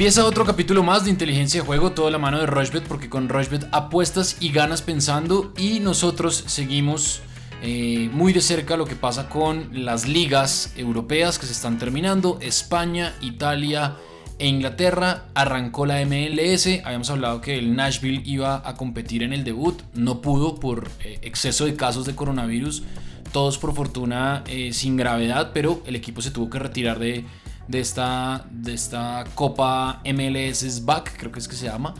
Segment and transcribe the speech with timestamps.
[0.00, 3.28] Empieza otro capítulo más de inteligencia de juego, toda la mano de Rushbet, porque con
[3.28, 7.20] Rushbet apuestas y ganas pensando y nosotros seguimos
[7.60, 12.38] eh, muy de cerca lo que pasa con las ligas europeas que se están terminando,
[12.40, 13.96] España, Italia
[14.38, 15.26] e Inglaterra.
[15.34, 20.22] Arrancó la MLS, habíamos hablado que el Nashville iba a competir en el debut, no
[20.22, 22.84] pudo por eh, exceso de casos de coronavirus,
[23.32, 27.26] todos por fortuna eh, sin gravedad, pero el equipo se tuvo que retirar de
[27.70, 31.94] de esta, de esta Copa MLS Back, creo que es que se llama.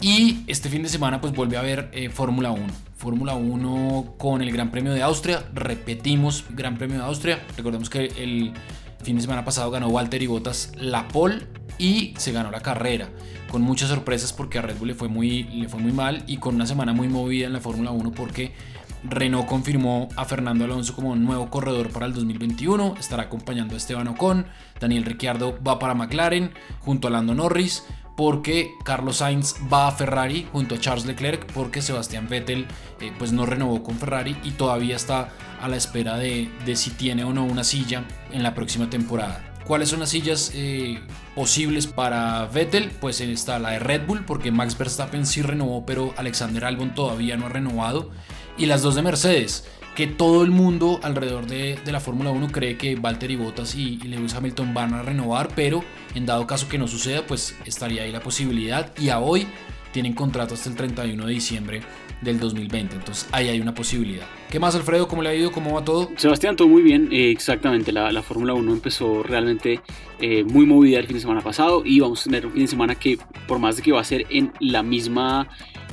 [0.00, 2.62] Y este fin de semana pues vuelve a haber eh, Fórmula 1.
[2.96, 5.44] Fórmula 1 con el Gran Premio de Austria.
[5.54, 7.42] Repetimos Gran Premio de Austria.
[7.56, 8.52] Recordemos que el
[9.02, 11.46] fin de semana pasado ganó Walter y Bottas la pole
[11.78, 13.08] y se ganó la carrera.
[13.50, 16.38] Con muchas sorpresas porque a Red Bull le fue muy, le fue muy mal y
[16.38, 18.52] con una semana muy movida en la Fórmula 1 porque
[19.04, 22.94] Renault confirmó a Fernando Alonso como nuevo corredor para el 2021.
[22.98, 24.46] Estará acompañando a Esteban Ocon.
[24.80, 27.84] Daniel Ricciardo va para McLaren junto a Lando Norris.
[28.16, 31.52] Porque Carlos Sainz va a Ferrari junto a Charles Leclerc.
[31.52, 32.66] Porque Sebastián Vettel
[33.00, 37.24] eh, pues no renovó con Ferrari y todavía está a la espera de, si tiene
[37.24, 39.50] o no una silla en la próxima temporada.
[39.66, 41.00] ¿Cuáles son las sillas eh,
[41.34, 42.90] posibles para Vettel?
[43.00, 47.38] Pues está la de Red Bull, porque Max Verstappen sí renovó, pero Alexander Albon todavía
[47.38, 48.10] no ha renovado
[48.56, 52.76] y las dos de Mercedes, que todo el mundo alrededor de, la Fórmula 1 cree
[52.76, 56.88] que Valtteri Bottas y, Lewis Hamilton van a renovar, pero en dado caso que no
[56.88, 59.46] suceda, pues estaría ahí la posibilidad y a hoy
[59.92, 61.80] tienen contrato hasta el 31 de diciembre
[62.20, 62.96] del 2020.
[62.96, 64.26] Entonces ahí hay una posibilidad.
[64.50, 65.06] ¿Qué más, Alfredo?
[65.06, 65.52] ¿Cómo le ha ido?
[65.52, 66.10] ¿Cómo va todo?
[66.16, 67.08] Sebastián, todo muy bien.
[67.12, 69.80] Eh, exactamente, la, Fórmula 1 empezó realmente
[70.20, 72.68] eh, muy movida el fin de semana pasado y vamos a tener un fin de
[72.68, 75.48] semana que, por más de que va a ser en la misma,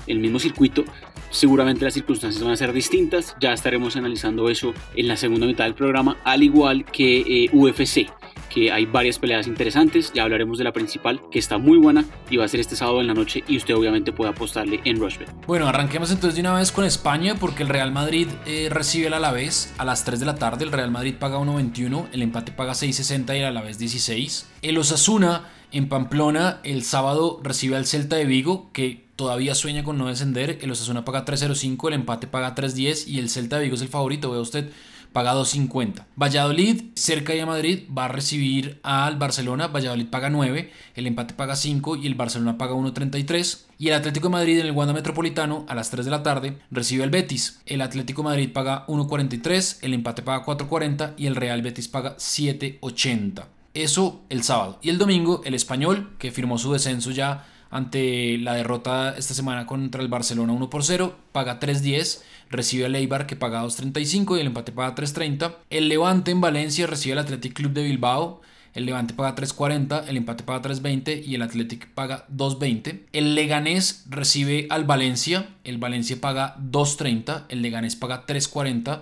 [0.08, 0.84] el mismo circuito,
[1.31, 5.63] Seguramente las circunstancias van a ser distintas, ya estaremos analizando eso en la segunda mitad
[5.63, 8.11] del programa, al igual que eh, UFC,
[8.49, 12.37] que hay varias peleas interesantes, ya hablaremos de la principal, que está muy buena y
[12.37, 15.30] va a ser este sábado en la noche y usted obviamente puede apostarle en Rushbet.
[15.47, 19.14] Bueno, arranquemos entonces de una vez con España porque el Real Madrid eh, recibe el
[19.14, 22.73] Alavés a las 3 de la tarde, el Real Madrid paga 1.21, el empate paga
[22.73, 24.47] 6.60 y el Alavés 16.
[24.61, 29.98] El Osasuna en Pamplona el sábado recibe al Celta de Vigo que todavía sueña con
[29.98, 30.59] no descender.
[30.61, 33.87] El Osasuna paga 3.05, el empate paga 3.10 y el Celta de Vigo es el
[33.87, 34.71] favorito, vea usted,
[35.14, 36.05] paga 2.50.
[36.15, 39.67] Valladolid, cerca de Madrid, va a recibir al Barcelona.
[39.67, 43.65] Valladolid paga 9, el empate paga 5 y el Barcelona paga 1.33.
[43.77, 46.58] Y el Atlético de Madrid en el Wanda Metropolitano a las 3 de la tarde
[46.71, 47.59] recibe al Betis.
[47.65, 52.15] El Atlético de Madrid paga 1.43, el empate paga 4.40 y el Real Betis paga
[52.17, 53.61] 7.80.
[53.73, 54.80] Eso el sábado.
[54.82, 59.65] Y el domingo, el español, que firmó su descenso ya ante la derrota esta semana
[59.65, 64.42] contra el Barcelona 1 por 0, paga 3.10, recibe al Eibar que paga 2.35 y
[64.42, 65.55] el empate paga 3.30.
[65.70, 68.42] El Levante en Valencia recibe al Athletic Club de Bilbao,
[68.73, 73.03] el Levante paga 3.40, el empate paga 3.20 y el Athletic paga 2.20.
[73.14, 79.02] El Leganés recibe al Valencia, el Valencia paga 2.30, el Leganés paga 3.40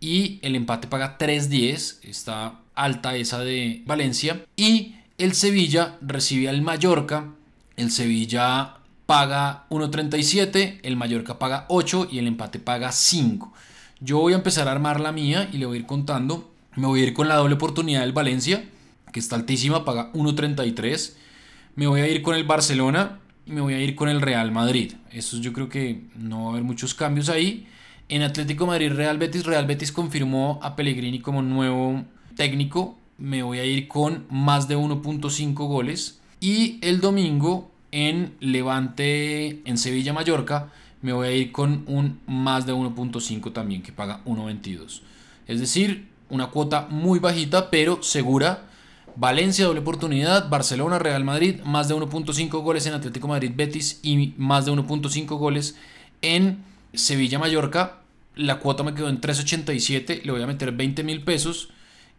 [0.00, 4.44] y el empate paga 3.10, está alta esa de Valencia.
[4.54, 7.32] Y el Sevilla recibe al Mallorca,
[7.76, 8.76] el Sevilla
[9.06, 13.52] paga 1.37, el Mallorca paga 8 y el empate paga 5.
[14.00, 16.52] Yo voy a empezar a armar la mía y le voy a ir contando.
[16.76, 18.68] Me voy a ir con la doble oportunidad del Valencia,
[19.12, 21.14] que está altísima, paga 1.33.
[21.74, 24.52] Me voy a ir con el Barcelona y me voy a ir con el Real
[24.52, 24.92] Madrid.
[25.10, 27.66] Eso yo creo que no va a haber muchos cambios ahí.
[28.08, 32.04] En Atlético Madrid, Real Betis, Real Betis confirmó a Pellegrini como nuevo
[32.36, 32.96] técnico.
[33.18, 36.20] Me voy a ir con más de 1.5 goles.
[36.38, 40.70] Y el domingo en Levante, en Sevilla, Mallorca,
[41.02, 45.00] me voy a ir con un más de 1.5 también, que paga 1.22.
[45.46, 48.64] Es decir, una cuota muy bajita, pero segura.
[49.16, 50.50] Valencia, doble oportunidad.
[50.50, 55.38] Barcelona, Real Madrid, más de 1.5 goles en Atlético Madrid, Betis y más de 1.5
[55.38, 55.76] goles
[56.20, 58.00] en Sevilla, Mallorca.
[58.34, 61.70] La cuota me quedó en 3.87, le voy a meter 20 mil pesos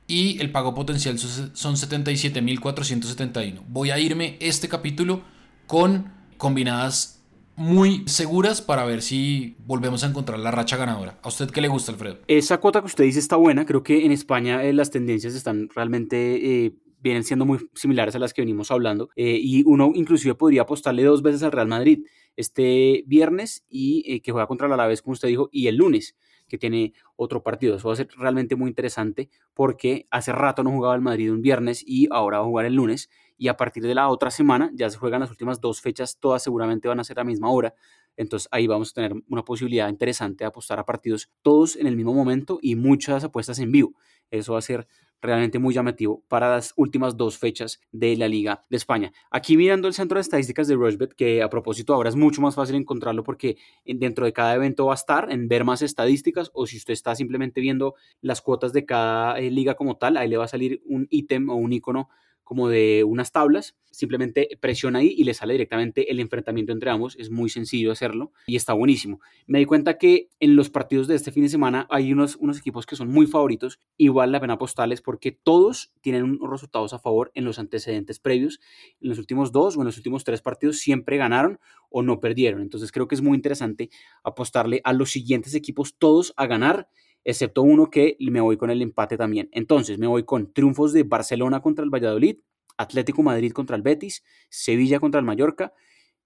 [0.07, 3.63] y el pago potencial son 77.471.
[3.67, 5.21] Voy a irme este capítulo
[5.67, 7.17] con combinadas
[7.57, 11.19] muy seguras para ver si volvemos a encontrar la racha ganadora.
[11.23, 12.19] ¿A usted qué le gusta, Alfredo?
[12.27, 13.65] Esa cuota que usted dice está buena.
[13.65, 16.65] Creo que en España eh, las tendencias están realmente...
[16.65, 20.63] Eh, vienen siendo muy similares a las que venimos hablando eh, y uno inclusive podría
[20.63, 21.99] apostarle dos veces al Real Madrid
[22.35, 26.15] este viernes y que juega contra la Alavés como usted dijo y el lunes
[26.47, 27.75] que tiene otro partido.
[27.75, 31.41] Eso va a ser realmente muy interesante porque hace rato no jugaba el Madrid un
[31.41, 33.09] viernes y ahora va a jugar el lunes.
[33.37, 36.43] Y a partir de la otra semana ya se juegan las últimas dos fechas, todas
[36.43, 37.73] seguramente van a ser a la misma hora.
[38.15, 41.95] Entonces ahí vamos a tener una posibilidad interesante de apostar a partidos todos en el
[41.95, 43.93] mismo momento y muchas apuestas en vivo.
[44.31, 44.87] Eso va a ser
[45.21, 49.11] realmente muy llamativo para las últimas dos fechas de la Liga de España.
[49.31, 52.55] Aquí mirando el centro de estadísticas de Rushbet, que a propósito ahora es mucho más
[52.55, 56.65] fácil encontrarlo porque dentro de cada evento va a estar en ver más estadísticas o
[56.67, 60.37] si usted está simplemente viendo las cuotas de cada eh, liga como tal, ahí le
[60.37, 62.09] va a salir un ítem o un icono
[62.47, 67.17] como de unas tablas, simplemente presiona ahí y le sale directamente el enfrentamiento entre ambos,
[67.17, 69.19] es muy sencillo hacerlo y está buenísimo.
[69.47, 72.57] Me di cuenta que en los partidos de este fin de semana hay unos, unos
[72.57, 76.99] equipos que son muy favoritos, igual la pena apostarles porque todos tienen unos resultados a
[76.99, 78.61] favor en los antecedentes previos,
[79.01, 81.59] en los últimos dos o en los últimos tres partidos siempre ganaron
[81.89, 83.89] o no perdieron, entonces creo que es muy interesante
[84.23, 86.87] apostarle a los siguientes equipos todos a ganar
[87.27, 89.49] excepto uno que me voy con el empate también.
[89.51, 92.37] Entonces me voy con triunfos de Barcelona contra el Valladolid,
[92.77, 95.73] Atlético Madrid contra el Betis, Sevilla contra el Mallorca,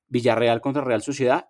[0.09, 1.47] Villarreal contra Real Sociedad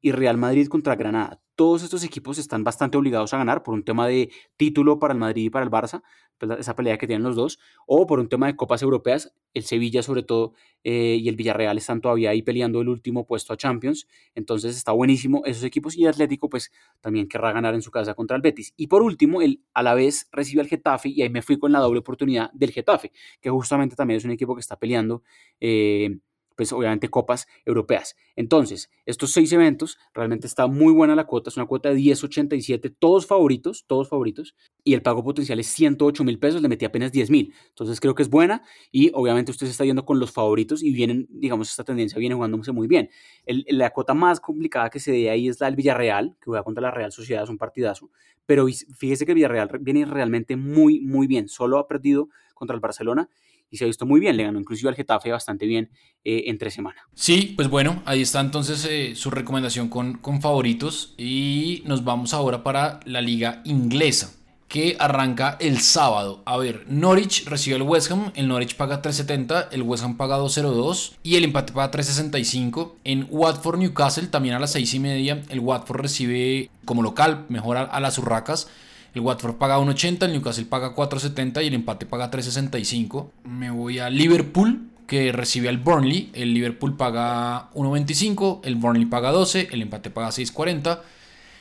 [0.00, 1.40] y Real Madrid contra Granada.
[1.54, 5.20] Todos estos equipos están bastante obligados a ganar por un tema de título para el
[5.20, 6.02] Madrid y para el Barça,
[6.38, 9.64] pues, esa pelea que tienen los dos, o por un tema de copas europeas, el
[9.64, 10.54] Sevilla sobre todo
[10.84, 14.92] eh, y el Villarreal están todavía ahí peleando el último puesto a Champions, entonces está
[14.92, 16.72] buenísimo esos equipos y Atlético pues
[17.02, 18.72] también querrá ganar en su casa contra el Betis.
[18.78, 21.72] Y por último, el a la vez recibe al Getafe y ahí me fui con
[21.72, 25.22] la doble oportunidad del Getafe, que justamente también es un equipo que está peleando.
[25.60, 26.20] Eh,
[26.60, 28.16] pues obviamente copas europeas.
[28.36, 32.94] Entonces, estos seis eventos, realmente está muy buena la cuota, es una cuota de 10.87,
[32.98, 34.54] todos favoritos, todos favoritos,
[34.84, 37.54] y el pago potencial es 108 mil pesos, le metí apenas 10 mil.
[37.70, 38.62] Entonces creo que es buena
[38.92, 42.34] y obviamente usted se está yendo con los favoritos y vienen, digamos, esta tendencia viene
[42.34, 43.08] jugándose muy bien.
[43.46, 46.82] la cuota más complicada que se ve ahí es la del Villarreal, que juega contra
[46.82, 48.10] la Real Sociedad, es un partidazo,
[48.44, 48.66] pero
[48.98, 53.30] fíjese que Villarreal viene realmente muy, muy bien, solo ha perdido contra el Barcelona
[53.70, 54.36] y se ha visto muy bien.
[54.36, 55.90] Le ganó inclusive al Getafe bastante bien
[56.24, 57.06] eh, entre semana.
[57.14, 61.14] Sí, pues bueno, ahí está entonces eh, su recomendación con, con favoritos.
[61.16, 64.34] Y nos vamos ahora para la liga inglesa
[64.70, 66.42] que arranca el sábado.
[66.46, 70.38] A ver, Norwich recibe al West Ham, el Norwich paga 3.70, el West Ham paga
[70.38, 72.92] 2.02 y el empate paga 3.65.
[73.02, 77.78] En Watford Newcastle también a las 6 y media, el Watford recibe como local, mejor
[77.78, 78.68] a las Urracas.
[79.14, 83.30] El Watford paga 1.80, el Newcastle paga 4.70 y el empate paga 3.65.
[83.44, 86.30] Me voy a Liverpool, que recibe al Burnley.
[86.34, 91.00] El Liverpool paga 1.25, el Burnley paga 12, el empate paga 6.40.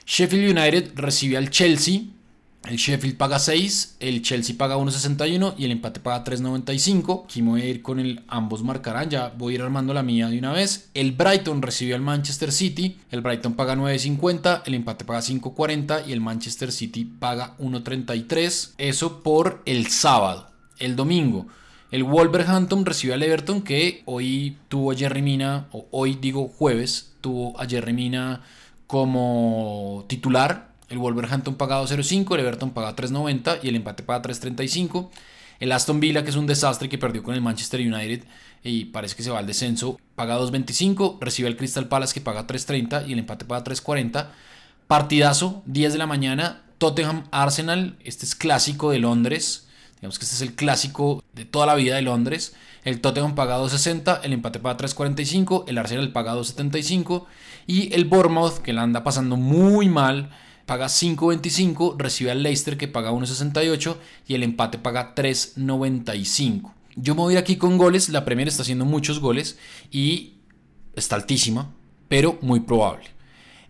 [0.06, 2.02] Sheffield United recibe al Chelsea.
[2.66, 7.24] El Sheffield paga 6, el Chelsea paga 1.61 y el empate paga 3.95.
[7.24, 10.04] Aquí me voy a ir con el ambos marcarán, ya voy a ir armando la
[10.04, 10.90] mía de una vez.
[10.94, 16.12] El Brighton recibe al Manchester City, el Brighton paga 9.50, el empate paga 5.40 y
[16.12, 18.74] el Manchester City paga 1.33.
[18.78, 20.50] Eso por el sábado.
[20.78, 21.48] El domingo,
[21.92, 27.14] el Wolverhampton recibe al Everton que hoy tuvo a Jerry Mina, o hoy digo jueves,
[27.22, 28.42] tuvo a Jerry Mina
[28.86, 35.10] como titular el Wolverhampton paga 2.05, el Everton paga 3.90 y el empate paga 3.35.
[35.60, 38.24] El Aston Villa, que es un desastre que perdió con el Manchester United
[38.64, 41.18] y parece que se va al descenso, paga 2.25.
[41.20, 44.28] Recibe el Crystal Palace que paga 3.30 y el empate paga 3.40.
[44.88, 47.98] Partidazo, 10 de la mañana, Tottenham Arsenal.
[48.04, 49.68] Este es clásico de Londres.
[49.98, 52.56] Digamos que este es el clásico de toda la vida de Londres.
[52.86, 57.26] El Tottenham paga 2.60, el empate paga 3.45, el Arsenal paga 2.75
[57.68, 60.30] y el Bournemouth, que la anda pasando muy mal,
[60.70, 63.96] paga 5.25, recibe al Leicester que paga 1.68
[64.28, 66.72] y el empate paga 3.95.
[66.96, 69.58] Yo me voy aquí con goles, la Premier está haciendo muchos goles
[69.90, 70.34] y
[70.96, 71.74] está altísima,
[72.08, 73.06] pero muy probable.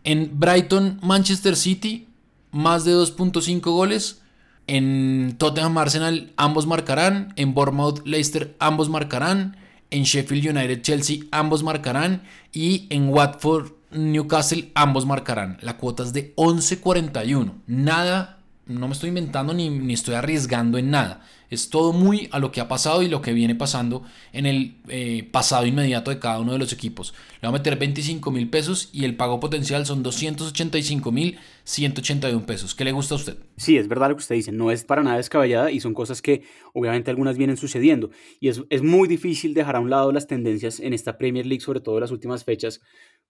[0.04, 2.10] En Brighton, Manchester City,
[2.52, 4.22] más de 2.5 goles.
[4.68, 7.34] En Tottenham Arsenal ambos marcarán.
[7.38, 9.56] En Bournemouth Leicester ambos marcarán.
[9.90, 12.24] En Sheffield United Chelsea ambos marcarán.
[12.52, 15.58] Y en Watford Newcastle, ambos marcarán.
[15.62, 17.54] La cuota es de 11.41.
[17.68, 21.26] Nada, no me estoy inventando ni, ni, estoy arriesgando en nada.
[21.50, 24.04] Es todo muy a lo que ha pasado y lo que viene pasando
[24.34, 27.16] en el eh, pasado inmediato de cada uno de los equipos.
[27.42, 32.46] Le voy a meter 25 mil pesos y el pago potencial son 285 mil 181
[32.46, 32.76] pesos.
[32.76, 33.38] ¿Qué le gusta a usted?
[33.58, 34.52] Sí, es verdad lo que usted dice.
[34.52, 36.44] No es para nada descabellada y son cosas que
[36.74, 38.12] obviamente algunas vienen sucediendo.
[38.40, 41.64] Y es, es muy difícil dejar a un lado las tendencias en esta Premier League,
[41.64, 42.82] sobre todo en las últimas fechas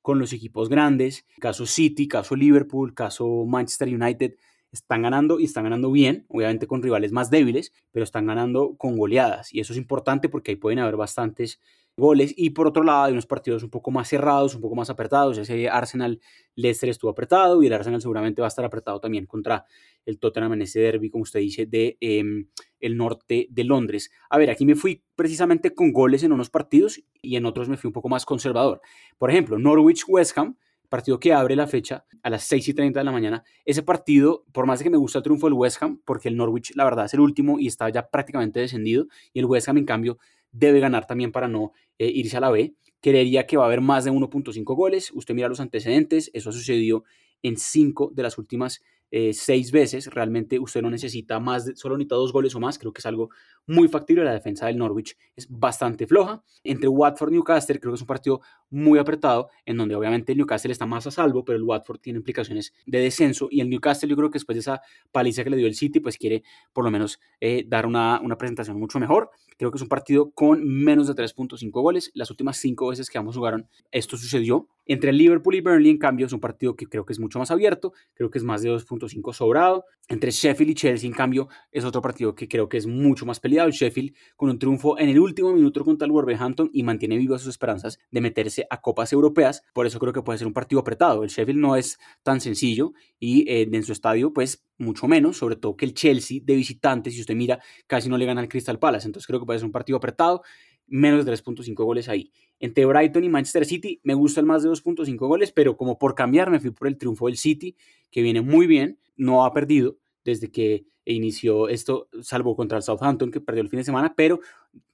[0.02, 4.36] con los equipos grandes, caso City, caso Liverpool, caso Manchester United,
[4.72, 8.98] están ganando y están ganando bien, obviamente con rivales más débiles, pero están ganando con
[8.98, 9.54] goleadas.
[9.54, 11.60] Y eso es importante porque ahí pueden haber bastantes
[12.00, 14.90] goles y por otro lado hay unos partidos un poco más cerrados, un poco más
[14.90, 16.20] apretados, ese Arsenal
[16.56, 19.66] Leicester estuvo apretado y el Arsenal seguramente va a estar apretado también contra
[20.06, 22.48] el Tottenham en ese derby, como usted dice, de em,
[22.80, 24.10] el norte de Londres.
[24.30, 27.78] A ver, aquí me fui precisamente con goles en unos partidos y en otros me
[27.78, 28.82] fui un poco más conservador.
[29.18, 30.58] Por ejemplo, Norwich West Ham
[30.90, 33.44] partido que abre la fecha a las 6 y 30 de la mañana.
[33.64, 36.36] Ese partido, por más de que me gusta el triunfo del West Ham, porque el
[36.36, 39.78] Norwich la verdad es el último y está ya prácticamente descendido, y el West Ham
[39.78, 40.18] en cambio
[40.52, 42.74] debe ganar también para no eh, irse a la B.
[43.02, 45.12] Creería que va a haber más de 1.5 goles.
[45.14, 47.04] Usted mira los antecedentes, eso ha sucedido
[47.44, 50.08] en 5 de las últimas eh, seis veces.
[50.08, 52.78] Realmente usted no necesita más, de, solo necesita dos goles o más.
[52.78, 53.30] Creo que es algo
[53.66, 54.24] muy factible.
[54.24, 56.44] La defensa del Norwich es bastante floja.
[56.64, 60.38] Entre Watford y Newcastle, creo que es un partido muy apretado, en donde obviamente el
[60.38, 63.48] Newcastle está más a salvo, pero el Watford tiene implicaciones de descenso.
[63.52, 66.00] Y el Newcastle, yo creo que después de esa paliza que le dio el City,
[66.00, 69.30] pues quiere por lo menos eh, dar una, una presentación mucho mejor.
[69.58, 72.12] Creo que es un partido con menos de 3.5 goles.
[72.14, 74.68] Las últimas cinco veces que ambos jugaron, esto sucedió.
[74.86, 77.52] Entre Liverpool y Burnley, en cambio, es un partido que creo que es mucho más
[77.52, 77.94] abierto.
[78.14, 79.86] Creo que es más de 2.5 sobrado.
[80.08, 83.40] Entre Sheffield y Chelsea, en cambio, es otro partido que creo que es mucho más
[83.40, 83.68] peleado.
[83.68, 87.42] El Sheffield con un triunfo en el último minuto contra el Wolverhampton y mantiene vivas
[87.42, 89.64] sus esperanzas de meterse a copas europeas.
[89.74, 91.24] Por eso creo que puede ser un partido apretado.
[91.24, 95.56] El Sheffield no es tan sencillo y eh, en su estadio, pues mucho menos, sobre
[95.56, 98.80] todo que el Chelsea de visitantes, si usted mira, casi no le gana al Crystal
[98.80, 99.08] Palace.
[99.08, 100.42] Entonces creo que puede ser un partido apretado
[100.90, 102.32] menos de 3.5 goles ahí.
[102.60, 106.16] Entre Brighton y Manchester City me gusta el más de 2.5 goles, pero como por
[106.16, 107.76] cambiar me fui por el triunfo del City,
[108.12, 113.32] que viene muy bien, no ha perdido desde que inició esto, salvo contra el Southampton,
[113.32, 114.40] que perdió el fin de semana, pero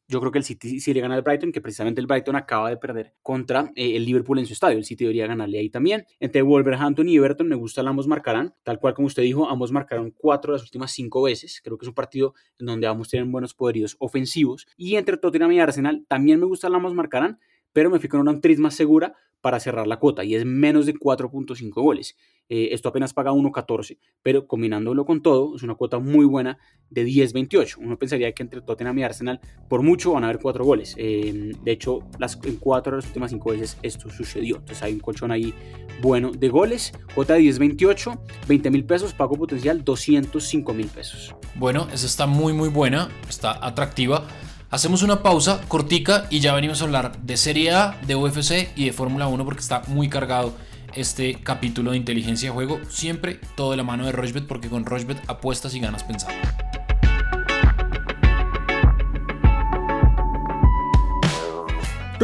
[0.07, 2.69] yo creo que el City sí le gana al Brighton, que precisamente el Brighton acaba
[2.69, 4.77] de perder contra eh, el Liverpool en su estadio.
[4.77, 6.05] El City debería ganarle ahí también.
[6.19, 10.12] Entre Wolverhampton y Everton me gusta ambos marcarán, tal cual como usted dijo, ambos marcaron
[10.12, 11.62] cuatro de las últimas cinco veces.
[11.63, 14.67] Creo que es un partido en donde ambos tienen buenos poderíos ofensivos.
[14.77, 17.39] Y entre Tottenham y Arsenal también me gusta ambos marcarán,
[17.74, 20.87] pero me fui con una actriz más segura para cerrar la cuota y es menos
[20.87, 22.17] de 4.5 goles.
[22.49, 26.57] Eh, esto apenas paga 1.14, pero combinándolo con todo, es una cuota muy buena
[26.89, 27.77] de 10.28.
[27.77, 30.95] Uno pensaría que entre Tottenham y Arsenal, por mucho, van a haber 4 goles.
[30.97, 34.55] Eh, de hecho, las, en 4 de las últimas 5 veces esto sucedió.
[34.55, 35.53] Entonces hay un colchón ahí
[36.01, 36.91] bueno de goles.
[37.13, 41.35] Cuota de 10.28, 20 mil pesos, pago potencial 205 mil pesos.
[41.53, 44.25] Bueno, esa está muy, muy buena, está atractiva.
[44.72, 48.86] Hacemos una pausa cortica y ya venimos a hablar de Serie A, de UFC y
[48.86, 50.53] de Fórmula 1 porque está muy cargado
[50.95, 52.79] este capítulo de inteligencia de juego.
[52.89, 56.36] Siempre todo de la mano de Rochbet porque con Rochbet apuestas y ganas pensando.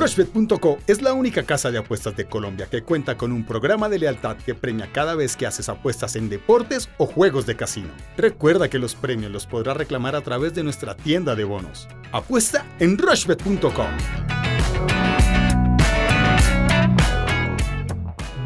[0.01, 3.99] Rushbet.co es la única casa de apuestas de Colombia que cuenta con un programa de
[3.99, 7.89] lealtad que premia cada vez que haces apuestas en deportes o juegos de casino.
[8.17, 11.87] Recuerda que los premios los podrás reclamar a través de nuestra tienda de bonos.
[12.11, 13.85] Apuesta en Rushbet.co.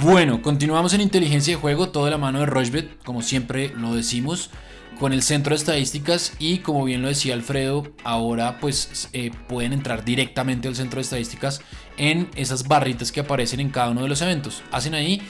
[0.02, 3.96] Bueno, continuamos en inteligencia de juego, todo de la mano de Rushbet, como siempre lo
[3.96, 4.50] decimos
[5.00, 9.74] con el centro de estadísticas y como bien lo decía Alfredo, ahora pues eh, pueden
[9.74, 11.62] entrar directamente al centro de estadísticas
[11.98, 14.64] en esas barritas que aparecen en cada uno de los eventos.
[14.72, 15.22] Hacen ahí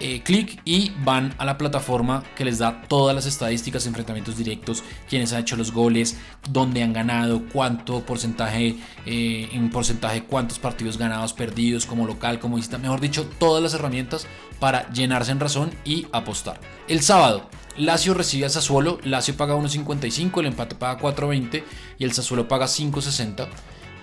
[0.00, 4.82] eh, clic y van a la plataforma que les da todas las estadísticas, enfrentamientos directos,
[5.08, 6.16] quiénes han hecho los goles,
[6.50, 12.56] dónde han ganado, cuánto porcentaje, eh, en porcentaje, cuántos partidos ganados, perdidos, como local, como
[12.56, 14.26] visita, mejor dicho, todas las herramientas
[14.60, 16.60] para llenarse en razón y apostar.
[16.88, 21.64] El sábado Lazio recibe a Sassuolo, Lazio paga 1.55, el empate paga 4.20
[21.98, 23.48] y el Sassuolo paga 5.60.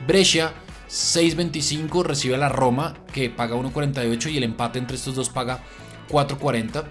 [0.05, 0.53] Brescia
[0.91, 5.63] 6.25 recibe a la Roma que paga 1.48 y el empate entre estos dos paga
[6.09, 6.83] 4.40.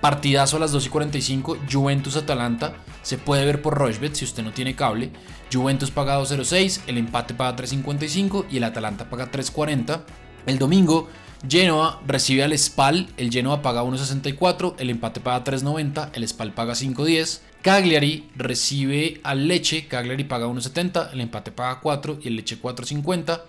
[0.00, 2.74] Partidazo a las 2.45, Juventus-Atalanta.
[3.02, 5.10] Se puede ver por Rochbet si usted no tiene cable.
[5.52, 10.02] Juventus paga 2.06, el empate paga 3.55 y el Atalanta paga 3.40.
[10.46, 11.08] El domingo
[11.46, 16.74] Genoa recibe al Spal, el Genoa paga 1.64, el empate paga 3.90, el Spal paga
[16.74, 17.40] 5.10.
[17.62, 23.42] Cagliari recibe al Leche, Cagliari paga 1.70, el empate paga 4 y el Leche 4.50.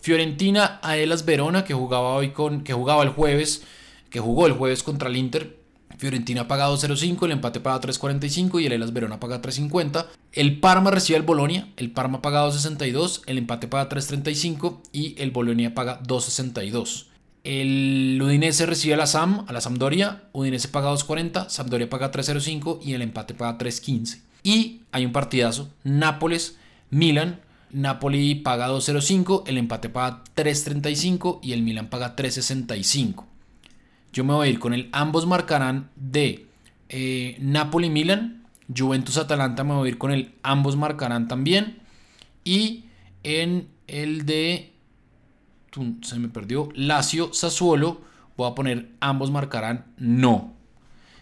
[0.00, 3.62] Fiorentina a Elas Verona que jugaba hoy con que jugaba el jueves,
[4.08, 5.58] que jugó el jueves contra el Inter.
[5.98, 10.06] Fiorentina paga 2.05, el empate paga 3.45 y el Elas Verona paga 3.50.
[10.32, 15.32] El Parma recibe al Bolonia, el Parma paga 2.62, el empate paga 3.35 y el
[15.32, 17.09] Bolonia paga 2.62.
[17.42, 20.24] El Udinese recibe a la SAM, a la Sampdoria.
[20.32, 24.20] Udinese paga 2.40, Sampdoria paga 3.05 y el empate paga 3.15.
[24.42, 26.56] Y hay un partidazo, Nápoles,
[26.90, 27.40] Milan.
[27.72, 33.24] Napoli paga 2.05, el empate paga 3.35 y el Milan paga 3.65.
[34.12, 36.46] Yo me voy a ir con el ambos marcarán de
[36.88, 38.44] eh, Napoli-Milan.
[38.76, 41.78] Juventus-Atalanta me voy a ir con el ambos marcarán también.
[42.44, 42.84] Y
[43.22, 44.72] en el de
[46.02, 46.68] se me perdió.
[46.74, 48.00] Lazio, Sassuolo,
[48.36, 50.54] voy a poner ambos marcarán no.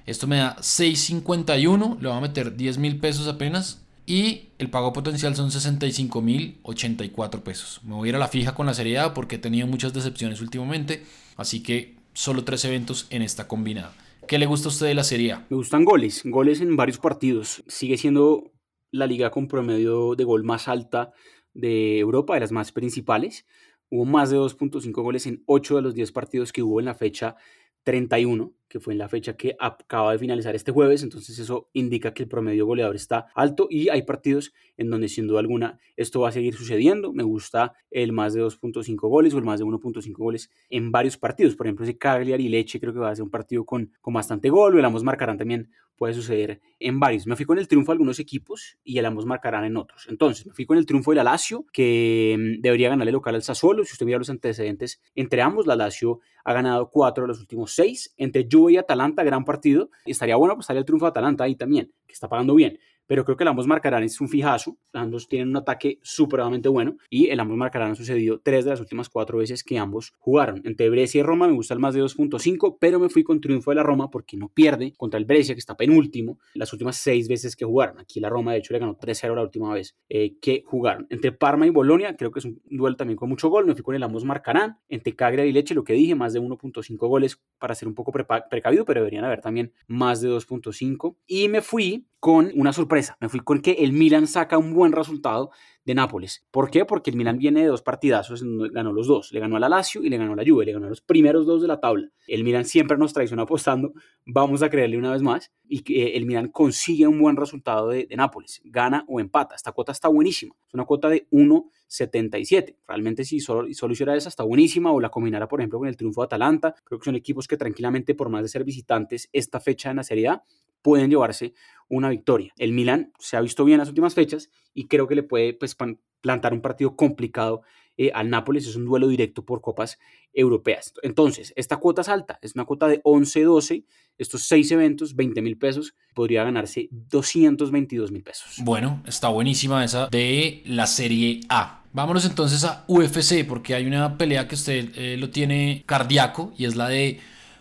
[0.06, 3.84] Esto me da 6.51, le voy a meter 10 mil pesos apenas.
[4.06, 7.80] Y el pago potencial son 65 mil 84 pesos.
[7.84, 10.40] Me voy a ir a la fija con la seriedad porque he tenido muchas decepciones
[10.40, 11.04] últimamente.
[11.36, 13.92] Así que solo tres eventos en esta combinada.
[14.26, 15.46] ¿Qué le gusta a usted de la Serie A?
[15.50, 17.62] Me gustan goles, goles en varios partidos.
[17.68, 18.50] Sigue siendo
[18.90, 21.12] la liga con promedio de gol más alta
[21.52, 23.44] de Europa, de las más principales.
[23.90, 26.94] Hubo más de 2.5 goles en 8 de los 10 partidos que hubo en la
[26.94, 27.36] fecha
[27.84, 32.12] 31, que fue en la fecha que acaba de finalizar este jueves, entonces eso indica
[32.12, 36.20] que el promedio goleador está alto y hay partidos en donde sin duda alguna esto
[36.20, 37.12] va a seguir sucediendo.
[37.12, 41.16] Me gusta el más de 2.5 goles o el más de 1.5 goles en varios
[41.16, 43.90] partidos, por ejemplo ese Cagliari y Leche creo que va a ser un partido con,
[44.00, 47.26] con bastante gol, o el ambos marcarán también puede suceder en varios.
[47.26, 50.06] Me fui con el triunfo de algunos equipos y el ambos marcarán en otros.
[50.08, 53.42] Entonces, me fui con el triunfo de la Lazio, que mm, debería ganarle local al
[53.42, 53.84] Sassuolo.
[53.84, 57.72] Si usted mira los antecedentes entre ambos, la Lazio ha ganado cuatro de los últimos
[57.72, 58.14] seis.
[58.16, 59.90] Entre Y Atalanta, gran partido.
[60.04, 63.36] Estaría bueno apostarle el triunfo de Atalanta ahí también, que está pagando bien pero creo
[63.36, 64.76] que el ambos marcarán es un fijazo.
[64.92, 68.80] Ambos tienen un ataque supremamente bueno y el ambos marcarán ha sucedido tres de las
[68.80, 70.60] últimas cuatro veces que ambos jugaron.
[70.64, 73.70] Entre Brescia y Roma me gusta el más de 2.5, pero me fui con triunfo
[73.70, 77.28] de la Roma porque no pierde contra el Brescia, que está penúltimo, las últimas seis
[77.28, 77.98] veces que jugaron.
[77.98, 81.06] Aquí la Roma, de hecho, le ganó 3-0 la última vez eh, que jugaron.
[81.08, 83.64] Entre Parma y Bolonia, creo que es un duelo también con mucho gol.
[83.64, 84.78] Me fui con el ambos marcarán.
[84.88, 88.12] Entre Cagliari y Leche, lo que dije, más de 1.5 goles para ser un poco
[88.12, 91.16] precavido, pero deberían haber también más de 2.5.
[91.26, 93.16] Y me fui con una sorpresa.
[93.20, 95.50] Me fui con que el Milan saca un buen resultado
[95.84, 96.44] de Nápoles.
[96.50, 96.84] ¿Por qué?
[96.84, 99.32] Porque el Milan viene de dos partidazos, ganó los dos.
[99.32, 100.66] Le ganó a la Lazio y le ganó a la Juve.
[100.66, 102.10] Le ganó a los primeros dos de la tabla.
[102.26, 103.92] El Milan siempre nos traiciona apostando.
[104.26, 105.52] Vamos a creerle una vez más.
[105.68, 108.60] Y que el Milan consigue un buen resultado de, de Nápoles.
[108.64, 109.54] Gana o empata.
[109.54, 110.54] Esta cuota está buenísima.
[110.66, 112.76] Es una cuota de 1.77.
[112.86, 114.92] Realmente si solo, solo hiciera esa está buenísima.
[114.92, 116.74] O la combinara, por ejemplo, con el triunfo de Atalanta.
[116.84, 120.02] Creo que son equipos que tranquilamente, por más de ser visitantes, esta fecha en la
[120.02, 120.42] Serie A
[120.82, 121.54] pueden llevarse
[121.88, 122.52] una victoria.
[122.58, 125.54] El Milan se ha visto bien en las últimas fechas y creo que le puede
[125.54, 125.76] pues,
[126.20, 127.62] plantar un partido complicado
[127.96, 128.66] eh, al Nápoles.
[128.66, 129.98] Es un duelo directo por copas
[130.32, 130.92] europeas.
[131.02, 133.84] Entonces, esta cuota es alta, es una cuota de 11-12.
[134.18, 138.56] Estos seis eventos, 20 mil pesos, podría ganarse 222 mil pesos.
[138.62, 141.82] Bueno, está buenísima esa de la Serie A.
[141.92, 146.66] Vámonos entonces a UFC, porque hay una pelea que usted eh, lo tiene cardíaco y
[146.66, 147.18] es la de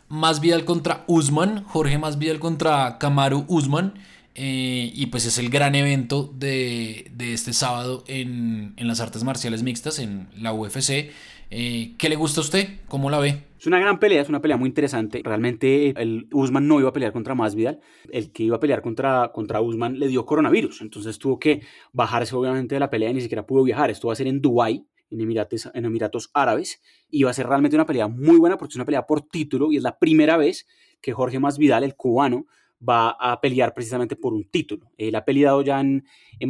[0.09, 3.93] Masvidal contra Usman, Jorge Masvidal contra Kamaru Usman.
[4.39, 9.97] Eh, y pues es el gran evento de, este sábado en, las artes marciales mixtas,
[9.97, 11.09] en la UFC.
[11.49, 12.67] Eh, ¿Qué le gusta a usted?
[12.87, 13.41] ¿Cómo la ve?
[13.59, 15.21] Es una gran pelea, es una pelea muy interesante.
[15.23, 17.79] Realmente el Usman no iba a pelear contra Masvidal.
[18.11, 20.81] El que iba a pelear contra, contra Usman le dio coronavirus.
[20.81, 23.89] Entonces tuvo que bajarse obviamente de la pelea y ni siquiera pudo viajar.
[23.89, 26.81] Esto va a ser en Dubái, en Emiratos, en Emiratos Árabes.
[27.09, 29.71] Y va a ser realmente una pelea muy buena porque es una pelea por título
[29.71, 30.67] y es la primera vez
[31.01, 32.47] que Jorge Masvidal, el cubano,
[32.87, 34.91] va a pelear precisamente por un título.
[34.97, 36.03] Él ha peleado ya en,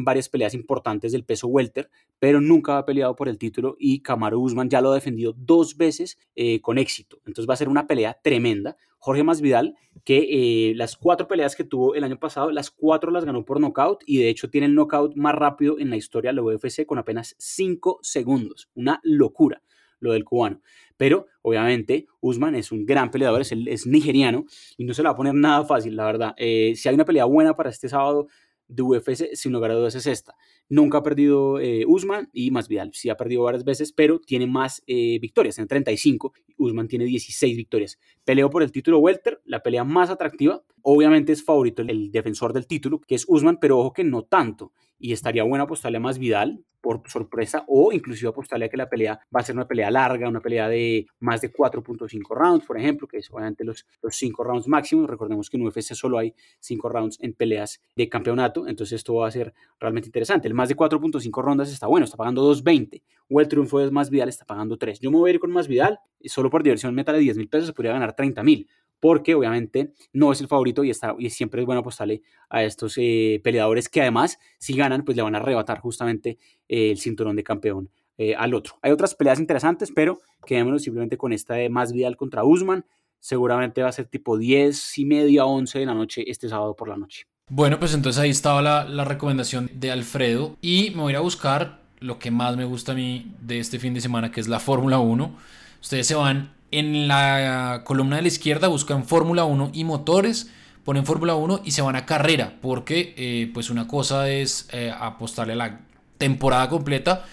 [0.03, 4.41] varias peleas importantes del peso welter, pero nunca ha peleado por el título y Kamaru
[4.41, 7.19] Usman ya lo ha defendido dos veces eh, con éxito.
[7.25, 8.77] Entonces va a ser una pelea tremenda.
[8.99, 13.25] Jorge Masvidal, que eh, las cuatro peleas que tuvo el año pasado, las cuatro las
[13.25, 16.35] ganó por nocaut y de hecho tiene el knockout más rápido en la historia de
[16.35, 18.69] la UFC con apenas cinco segundos.
[18.73, 19.61] Una locura
[19.99, 20.61] lo del cubano.
[20.97, 24.45] Pero obviamente Usman es un gran peleador, es, es nigeriano
[24.77, 26.33] y no se le va a poner nada fácil, la verdad.
[26.37, 28.27] Eh, si hay una pelea buena para este sábado
[28.67, 30.35] de UFC, sin lugar a dudas es esta.
[30.69, 34.83] Nunca ha perdido eh, Usman y Masvidal sí ha perdido varias veces, pero tiene más
[34.87, 36.33] eh, victorias, tiene 35.
[36.57, 37.97] Usman tiene 16 victorias.
[38.25, 40.63] Peleó por el título welter, la pelea más atractiva.
[40.81, 44.73] Obviamente es favorito el defensor del título, que es Usman, pero ojo que no tanto.
[44.99, 49.19] Y estaría bueno apostarle a Masvidal por sorpresa o inclusive apostarle a que la pelea
[49.35, 53.07] va a ser una pelea larga, una pelea de más de 4.5 rounds, por ejemplo,
[53.07, 55.09] que es obviamente los, los 5 rounds máximos.
[55.09, 59.27] Recordemos que en UFC solo hay 5 rounds en peleas de campeonato, entonces esto va
[59.27, 60.47] a ser realmente interesante.
[60.47, 64.29] El más de 4.5 rondas está bueno, está pagando 2.20 o el triunfo de Masvidal
[64.29, 64.99] está pagando 3.
[64.99, 67.73] Yo me voy a ir con Masvidal, solo por diversión meta de 10 mil pesos
[67.73, 68.67] podría ganar 30 mil
[68.99, 72.95] porque obviamente no es el favorito y, está, y siempre es bueno apostarle a estos
[72.97, 77.35] eh, peleadores que además si ganan pues le van a arrebatar justamente eh, el cinturón
[77.35, 78.79] de campeón eh, al otro.
[78.81, 82.83] Hay otras peleas interesantes, pero quedémonos simplemente con esta de Más Vidal contra Usman.
[83.19, 86.89] Seguramente va a ser tipo 10 y media, 11 de la noche este sábado por
[86.89, 87.25] la noche.
[87.49, 91.17] Bueno, pues entonces ahí estaba la, la recomendación de Alfredo y me voy a ir
[91.17, 94.41] a buscar lo que más me gusta a mí de este fin de semana, que
[94.41, 95.35] es la Fórmula 1.
[95.81, 100.51] Ustedes se van en la columna de la izquierda buscan Fórmula 1 y motores,
[100.83, 104.93] ponen Fórmula 1 y se van a carrera, porque eh, pues una cosa es eh,
[104.97, 105.79] apostarle a la
[106.17, 107.25] temporada completa,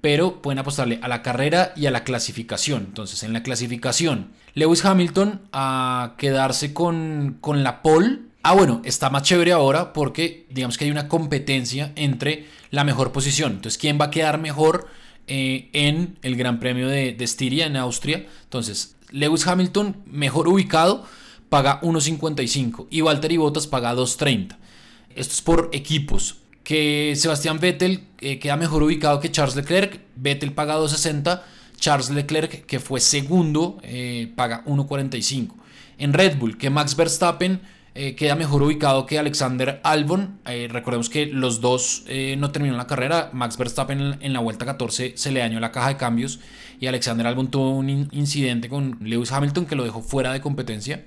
[0.00, 2.86] pero pueden apostarle a la carrera y a la clasificación.
[2.88, 8.18] Entonces, en la clasificación, Lewis Hamilton a quedarse con, con la pole.
[8.42, 13.12] Ah, bueno, está más chévere ahora porque digamos que hay una competencia entre la mejor
[13.12, 13.52] posición.
[13.52, 14.88] Entonces, ¿quién va a quedar mejor?
[15.34, 18.26] Eh, en el Gran Premio de, Estiria en Austria.
[18.44, 21.06] Entonces, Lewis Hamilton, mejor ubicado,
[21.48, 24.58] paga 1.55 y Valtteri Bottas paga 2.30.
[25.16, 26.36] Esto es por equipos.
[26.64, 30.02] Que Sebastián Vettel eh, queda mejor ubicado que Charles Leclerc.
[30.16, 31.40] Vettel paga 2.60.
[31.78, 35.54] Charles Leclerc, que fue segundo, eh, paga 1.45.
[35.96, 37.62] En Red Bull, que Max Verstappen
[37.94, 40.40] eh, queda mejor ubicado que Alexander Albon.
[40.44, 42.04] recordemos que los dos
[42.38, 43.30] no terminaron la carrera.
[43.32, 46.40] Max Verstappen en la vuelta 14 se le dañó la caja de cambios
[46.80, 51.04] y Alexander Albon tuvo un incidente con Lewis Hamilton que lo dejó fuera de competencia.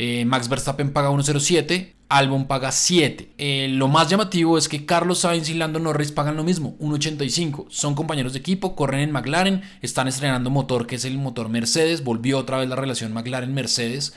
[0.00, 3.32] Eh, Max Verstappen paga 1.07, Albon paga 7.
[3.36, 7.66] Eh, lo más llamativo es que Carlos Sainz y Lando Norris pagan lo mismo, 1.85.
[7.68, 12.04] Son compañeros de equipo, corren en McLaren, están estrenando motor que es el motor Mercedes,
[12.04, 14.14] volvió otra vez la relación McLaren-Mercedes.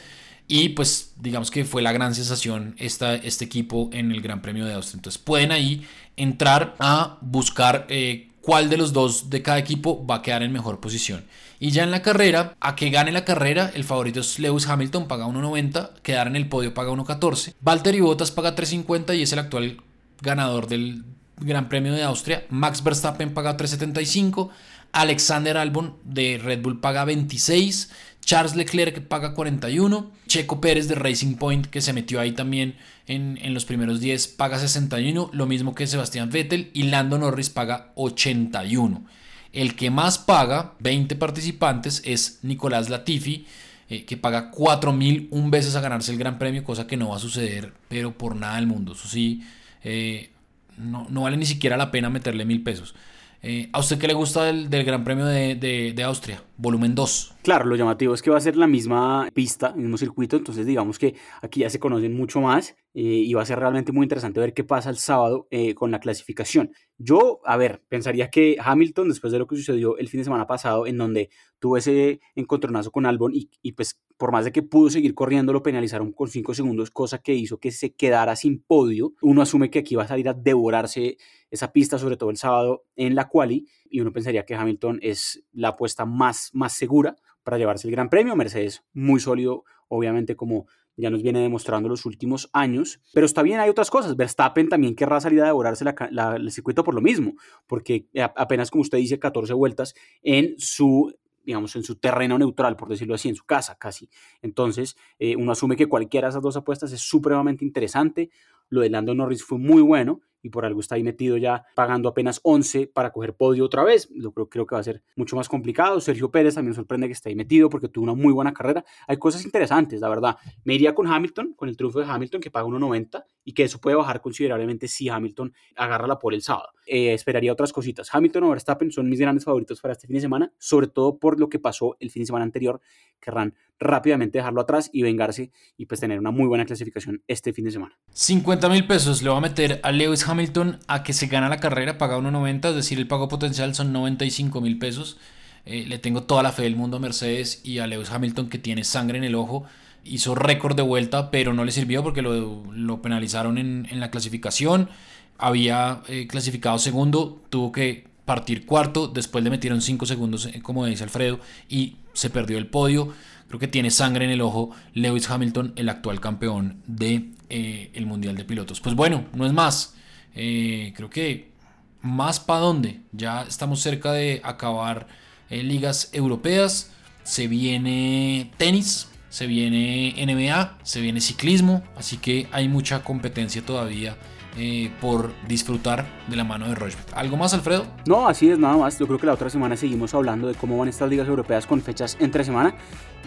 [0.52, 4.66] Y pues digamos que fue la gran sensación esta, este equipo en el Gran Premio
[4.66, 4.98] de Austria.
[4.98, 5.88] Entonces pueden ahí
[6.18, 10.52] entrar a buscar eh, cuál de los dos de cada equipo va a quedar en
[10.52, 11.24] mejor posición.
[11.62, 15.08] Y ya en la carrera, a que gane la carrera, el favorito es Lewis Hamilton,
[15.08, 19.40] paga 1.90, quedar en el podio paga 1.14, Valtteri Bottas paga 3.50 y es el
[19.40, 19.78] actual
[20.20, 21.06] ganador del
[21.38, 24.50] Gran Premio de Austria, Max Verstappen paga 3.75,
[24.92, 27.90] Alexander Albon de Red Bull paga 26,
[28.24, 32.76] Charles Leclerc paga 41, Checo Pérez de Racing Point que se metió ahí también
[33.08, 37.92] en, los primeros 10 paga 61, lo mismo que Sebastián Vettel y Lando Norris paga
[37.96, 39.04] 81.
[39.52, 43.46] El que más paga, 20 participantes, es Nicolás Latifi,
[43.90, 47.20] eh, que paga 4.001 veces a ganarse el Gran Premio, cosa que no va a
[47.20, 48.94] suceder, pero por nada del mundo.
[48.94, 49.44] Eso sí,
[49.84, 50.30] eh,
[50.78, 52.96] no, no, vale ni siquiera la pena meterle mil pesos.
[53.44, 56.44] Eh, ¿A usted qué le gusta del, Gran Premio de, Austria?
[56.58, 57.36] Volumen 2.
[57.42, 60.66] Claro, lo llamativo es que va a ser la misma pista, el mismo circuito, entonces
[60.68, 64.04] digamos que aquí ya se conocen mucho más eh, y va a ser realmente muy
[64.04, 66.72] interesante ver qué pasa el sábado eh, con la clasificación.
[66.98, 70.46] Yo, a ver, pensaría que Hamilton, después de lo que sucedió el fin de semana
[70.46, 74.62] pasado, en donde tuvo ese encontronazo con Albon y, y pues por más de que
[74.62, 78.62] pudo seguir corriendo, lo penalizaron con 5 segundos, cosa que hizo que se quedara sin
[78.62, 81.18] podio, uno asume que aquí va a salir a devorarse
[81.50, 85.44] esa pista, sobre todo el sábado en la quali, y uno pensaría que Hamilton es
[85.54, 88.36] la apuesta más, más segura para llevarse el Gran Premio.
[88.36, 90.68] Mercedes muy sólido, obviamente como
[91.02, 94.16] ya nos viene demostrando los últimos años, pero está bien, hay otras cosas.
[94.16, 97.34] Verstappen también querrá salir a devorarse el circuito por lo mismo,
[97.68, 102.88] porque apenas, como usted dice, 14 vueltas en su digamos, en su terreno neutral, por
[102.88, 104.08] decirlo así, en su casa casi.
[104.44, 108.30] Entonces, eh, uno asume que cualquiera de esas dos apuestas es supremamente interesante.
[108.70, 112.10] Lo de Lando Norris fue muy bueno y por algo está ahí metido ya pagando
[112.10, 114.10] apenas 11 para coger podio otra vez.
[114.12, 116.00] Lo creo, creo que va a ser mucho más complicado.
[116.02, 118.84] Sergio Pérez también sorprende que esté ahí metido porque tuvo una muy buena carrera.
[119.08, 120.38] Hay cosas interesantes, la verdad.
[120.64, 123.80] Me iría con Hamilton, con el triunfo de Hamilton que paga 1.90 y que eso
[123.80, 126.70] puede bajar considerablemente si Hamilton agarra la pole el sábado.
[126.86, 128.14] Eh, esperaría otras cositas.
[128.14, 131.40] Hamilton o Verstappen son mis grandes favoritos para este fin de semana, sobre todo por
[131.40, 132.82] lo que pasó el fin de semana anterior.
[133.20, 137.66] Querrán rápidamente dejarlo atrás y vengarse y pues tener una muy buena clasificación este fin
[137.66, 137.98] de semana.
[138.14, 141.60] 50 mil pesos le va a meter a Lewis Hamilton a que se gana la
[141.60, 145.18] carrera, paga 1.90, es decir, el pago potencial son 95 mil pesos.
[145.66, 148.60] Eh, le tengo toda la fe del mundo a Mercedes y a Lewis Hamilton que
[148.60, 149.66] tiene sangre en el ojo.
[150.04, 154.90] Hizo récord de vuelta, pero no le sirvió porque lo, penalizaron en, la clasificación.
[155.38, 160.86] Había eh, clasificado segundo, tuvo que partir cuarto, después le metieron 5 segundos, eh, como
[160.86, 163.14] dice Alfredo, y se perdió el podio.
[163.52, 168.06] Creo que tiene sangre en el ojo Lewis Hamilton, el actual campeón del de, el
[168.06, 168.80] Mundial de Pilotos.
[168.80, 169.94] Pues bueno, no es más.
[170.34, 171.52] Eh, creo que
[172.00, 173.02] más para dónde.
[173.12, 175.08] Ya estamos cerca de acabar
[175.50, 176.92] eh, ligas europeas.
[177.24, 181.84] Se viene tenis, se viene NBA, se viene ciclismo.
[181.98, 184.16] Así que hay mucha competencia todavía
[184.58, 187.14] eh, por disfrutar de la mano de Rochefort.
[187.16, 187.86] ¿Algo más, Alfredo?
[188.06, 189.00] No, así es, nada más.
[189.00, 191.82] Yo creo que la otra semana seguimos hablando de cómo van estas ligas europeas con
[191.82, 192.76] fechas entre semana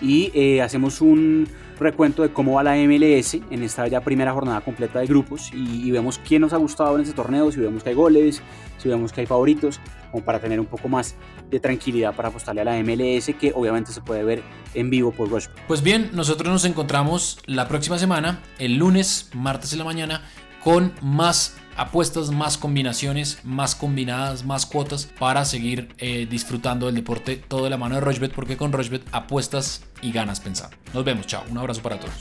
[0.00, 4.60] y eh, hacemos un recuento de cómo va la MLS en esta ya primera jornada
[4.60, 7.90] completa de grupos y, vemos quién nos ha gustado en ese torneo, si vemos que
[7.90, 8.42] hay goles,
[8.78, 11.16] si vemos que hay favoritos, como para tener un poco más
[11.50, 14.42] de tranquilidad para apostarle a la MLS que obviamente se puede ver
[14.74, 15.46] en vivo por Rush.
[15.66, 20.22] Pues bien, nosotros nos encontramos la próxima semana, el lunes, martes en la mañana
[20.64, 27.37] con más apuestas, más combinaciones, más combinadas, más cuotas para seguir eh, disfrutando del deporte
[27.37, 30.77] todo de la mano de Rochbet porque con Rochbet apuestas y ganas pensando.
[30.94, 32.14] Nos vemos, chao, un abrazo para todos.